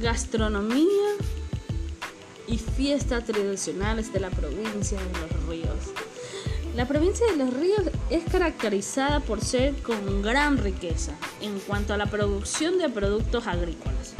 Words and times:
gastronomía 0.00 1.10
y 2.46 2.58
fiestas 2.58 3.24
tradicionales 3.24 4.12
de 4.12 4.20
la 4.20 4.30
provincia 4.30 4.98
de 4.98 5.20
Los 5.20 5.46
Ríos. 5.46 5.92
La 6.76 6.86
provincia 6.86 7.26
de 7.26 7.36
Los 7.36 7.52
Ríos 7.54 7.82
es 8.10 8.24
caracterizada 8.30 9.20
por 9.20 9.40
ser 9.40 9.74
con 9.82 10.22
gran 10.22 10.58
riqueza 10.58 11.12
en 11.40 11.58
cuanto 11.60 11.94
a 11.94 11.96
la 11.96 12.06
producción 12.06 12.78
de 12.78 12.88
productos 12.88 13.46
agrícolas. 13.46 14.14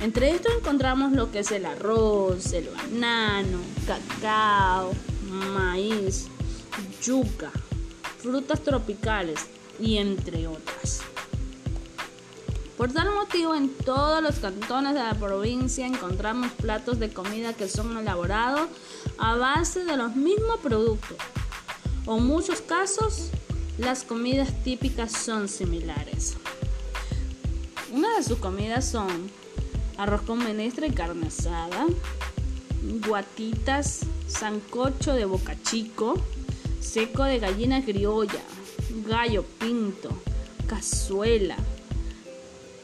Entre 0.00 0.30
estos 0.30 0.52
encontramos 0.58 1.12
lo 1.12 1.30
que 1.30 1.40
es 1.40 1.50
el 1.52 1.66
arroz, 1.66 2.52
el 2.52 2.68
banano, 2.68 3.58
cacao, 3.86 4.92
maíz, 5.30 6.26
yuca, 7.02 7.50
frutas 8.18 8.62
tropicales 8.62 9.46
y 9.80 9.96
entre 9.98 10.46
otras. 10.46 11.02
Por 12.76 12.92
tal 12.92 13.14
motivo, 13.14 13.54
en 13.54 13.70
todos 13.70 14.22
los 14.22 14.36
cantones 14.36 14.92
de 14.92 15.00
la 15.00 15.14
provincia 15.14 15.86
encontramos 15.86 16.52
platos 16.52 16.98
de 16.98 17.08
comida 17.08 17.54
que 17.54 17.68
son 17.68 17.96
elaborados 17.96 18.68
a 19.16 19.34
base 19.34 19.84
de 19.84 19.96
los 19.96 20.14
mismos 20.14 20.60
productos. 20.62 21.16
O 22.04 22.18
en 22.18 22.26
muchos 22.26 22.60
casos, 22.60 23.30
las 23.78 24.04
comidas 24.04 24.52
típicas 24.62 25.12
son 25.12 25.48
similares. 25.48 26.36
Una 27.92 28.14
de 28.14 28.22
sus 28.22 28.38
comidas 28.38 28.84
son 28.84 29.30
arroz 29.96 30.20
con 30.22 30.38
menestra 30.38 30.86
y 30.86 30.90
carne 30.90 31.28
asada, 31.28 31.86
guatitas, 33.08 34.00
sancocho 34.28 35.14
de 35.14 35.24
boca 35.24 35.56
chico, 35.62 36.14
seco 36.80 37.24
de 37.24 37.38
gallina 37.38 37.82
criolla, 37.82 38.42
gallo 39.06 39.44
pinto, 39.58 40.10
cazuela, 40.66 41.56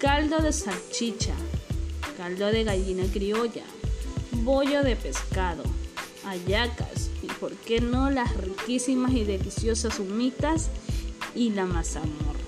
caldo 0.03 0.41
de 0.41 0.53
salchicha, 0.53 1.33
caldo 2.17 2.47
de 2.47 2.65
gallina 2.65 3.05
criolla, 3.13 3.63
bollo 4.33 4.83
de 4.83 4.97
pescado, 4.97 5.63
ayacas 6.27 7.09
y 7.23 7.29
por 7.29 7.53
qué 7.55 7.81
no 7.81 8.11
las 8.11 8.37
riquísimas 8.37 9.13
y 9.13 9.23
deliciosas 9.23 10.01
humitas 10.01 10.71
y 11.37 11.51
la 11.51 11.67
mazamorra. 11.67 12.41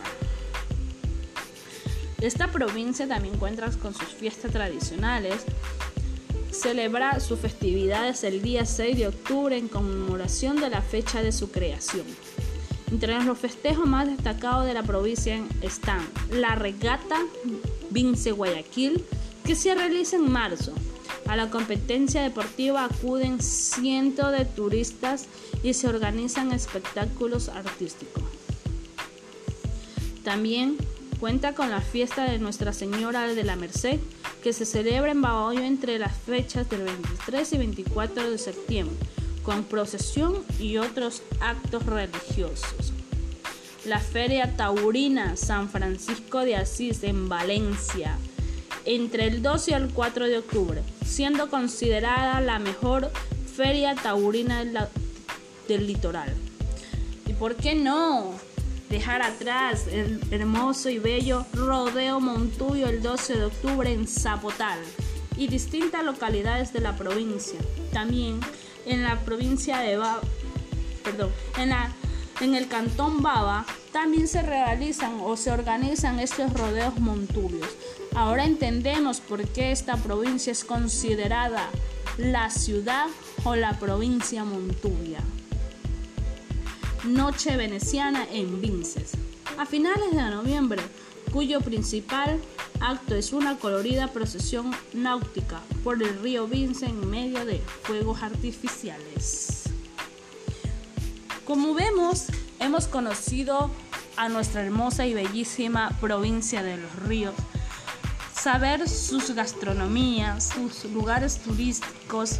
Esta 2.21 2.51
provincia 2.51 3.07
también 3.07 3.39
cuenta 3.39 3.71
con 3.81 3.95
sus 3.95 4.09
fiestas 4.09 4.51
tradicionales. 4.51 5.45
Celebra 6.51 7.21
sus 7.21 7.39
festividades 7.39 8.25
el 8.25 8.43
día 8.43 8.67
6 8.67 8.99
de 8.99 9.07
octubre 9.07 9.57
en 9.57 9.69
conmemoración 9.69 10.57
de 10.57 10.71
la 10.71 10.83
fecha 10.83 11.23
de 11.23 11.31
su 11.31 11.53
creación. 11.53 12.05
Entre 12.95 13.25
los 13.25 13.37
festejos 13.37 13.87
más 13.87 14.07
destacados 14.07 14.67
de 14.67 14.73
la 14.73 14.85
provincia 14.85 15.43
están 15.63 15.99
la 16.31 16.55
regata 16.55 17.17
Vince 17.91 18.31
Guayaquil, 18.31 19.05
que 19.45 19.57
se 19.57 19.75
realiza 19.75 20.15
en 20.15 20.31
marzo. 20.31 20.73
A 21.27 21.35
la 21.35 21.51
competencia 21.51 22.23
deportiva 22.23 22.85
acuden 22.85 23.43
cientos 23.43 24.31
de 24.31 24.45
turistas 24.45 25.27
y 25.65 25.75
se 25.75 25.89
organizan 25.89 26.53
espectáculos 26.53 27.49
artísticos. 27.49 28.23
También 30.23 30.77
cuenta 31.19 31.53
con 31.53 31.71
la 31.71 31.81
fiesta 31.81 32.31
de 32.31 32.39
Nuestra 32.39 32.73
Señora 32.73 33.27
de 33.27 33.43
la 33.43 33.57
Merced, 33.57 33.99
que 34.41 34.53
se 34.53 34.65
celebra 34.65 35.11
en 35.11 35.21
Babahoyo 35.21 35.63
entre 35.63 35.99
las 35.99 36.17
fechas 36.17 36.71
del 36.71 36.85
23 36.85 37.55
y 37.55 37.59
24 37.59 38.31
de 38.31 38.39
septiembre 38.39 38.97
con 39.45 39.65
procesión 39.65 40.43
y 40.59 40.79
otros 40.79 41.23
actos 41.41 41.87
religiosos. 41.87 42.93
La 43.85 44.01
Feria 44.01 44.57
Taurina 44.57 45.37
San 45.37 45.69
Francisco 45.69 46.41
de 46.41 46.57
Asís 46.57 47.05
en 47.05 47.29
Valencia, 47.29 48.17
entre 48.87 49.27
el 49.27 49.43
2 49.43 49.69
y 49.69 49.73
el 49.75 49.89
4 49.91 50.27
de 50.27 50.39
octubre, 50.39 50.83
siendo 51.05 51.51
considerada 51.51 52.41
la 52.41 52.59
mejor 52.59 53.11
feria 53.55 53.95
taurina 53.95 54.65
del 55.69 55.87
litoral. 55.87 56.33
¿Y 57.27 57.35
por 57.35 57.55
qué 57.57 57.75
no? 57.75 58.35
Dejar 58.89 59.23
atrás 59.23 59.87
el 59.87 60.21
hermoso 60.31 60.89
y 60.89 60.99
bello 60.99 61.47
Rodeo 61.53 62.21
Montuyo 62.21 62.89
el 62.89 63.03
12 63.03 63.35
de 63.35 63.45
octubre 63.45 63.93
en 63.93 64.07
Zapotal 64.07 64.79
y 65.37 65.49
distintas 65.49 66.05
localidades 66.05 66.73
de 66.73 66.81
la 66.81 66.97
provincia. 66.97 67.59
También 67.93 68.41
en 68.87 69.03
la 69.03 69.21
provincia 69.21 69.79
de 69.79 69.97
Baba, 69.97 70.21
perdón, 71.03 71.31
en, 71.59 71.71
la, 71.71 71.93
en 72.41 72.55
el 72.55 72.69
cantón 72.69 73.23
Baba 73.23 73.67
también 73.93 74.29
se 74.29 74.43
realizan 74.43 75.21
o 75.23 75.37
se 75.37 75.51
organizan 75.51 76.19
estos 76.19 76.53
rodeos 76.53 76.99
montubios. 76.99 77.69
Ahora 78.15 78.45
entendemos 78.45 79.21
por 79.21 79.47
qué 79.49 79.73
esta 79.73 79.97
provincia 79.97 80.53
es 80.53 80.65
considerada 80.65 81.69
la 82.19 82.51
ciudad 82.51 83.07
o 83.45 83.57
la 83.57 83.79
provincia 83.79 84.45
montubia. 84.45 85.21
Noche 87.05 87.57
veneciana 87.57 88.27
en 88.31 88.61
Vinces. 88.61 89.13
A 89.59 89.67
finales 89.67 90.13
de 90.13 90.23
noviembre, 90.23 90.83
cuyo 91.35 91.61
principal 91.61 92.41
acto 92.79 93.17
es 93.17 93.33
una 93.33 93.59
colorida 93.59 94.13
procesión 94.13 94.71
náutica 94.93 95.61
por 95.83 96.01
el 96.01 96.21
río 96.23 96.47
Vince 96.47 96.87
en 96.87 97.11
medio 97.11 97.45
de 97.45 97.61
fuegos 97.83 98.23
artificiales. 98.23 99.65
Como 101.45 101.75
vemos, 101.75 102.27
hemos 102.61 102.87
conocido 102.87 103.73
a 104.17 104.29
nuestra 104.29 104.63
hermosa 104.63 105.07
y 105.07 105.15
bellísima 105.15 105.91
provincia 106.01 106.63
de 106.63 106.77
los 106.77 106.95
ríos, 107.03 107.35
saber 108.33 108.89
sus 108.89 109.33
gastronomías, 109.33 110.55
sus 110.55 110.85
lugares 110.93 111.39
turísticos, 111.39 112.39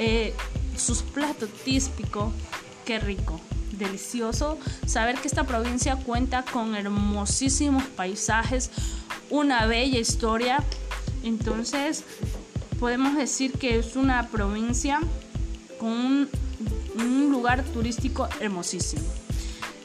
eh, 0.00 0.34
sus 0.76 1.02
platos 1.02 1.48
típicos, 1.64 2.32
qué 2.84 2.98
rico 2.98 3.40
delicioso 3.80 4.58
saber 4.86 5.16
que 5.16 5.26
esta 5.26 5.42
provincia 5.44 5.96
cuenta 5.96 6.44
con 6.44 6.76
hermosísimos 6.76 7.82
paisajes, 7.96 8.70
una 9.28 9.66
bella 9.66 9.98
historia. 9.98 10.62
Entonces, 11.24 12.04
podemos 12.78 13.16
decir 13.16 13.52
que 13.52 13.78
es 13.78 13.96
una 13.96 14.28
provincia 14.28 15.00
con 15.80 15.90
un, 15.90 17.30
lugar 17.30 17.64
turístico 17.64 18.28
hermosísimo. 18.40 19.04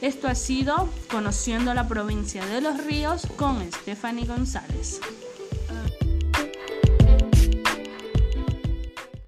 Esto 0.02 0.28
ha 0.28 0.34
sido 0.34 0.90
Conociendo 1.10 1.72
la 1.72 1.88
provincia 1.88 2.44
de 2.44 2.60
los 2.60 2.84
ríos 2.84 3.22
con 3.36 3.60
Stephanie 3.72 4.26
González. 4.26 5.00